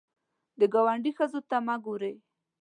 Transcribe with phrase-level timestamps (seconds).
[0.59, 2.13] د ګاونډي ښځو ته مه ګورې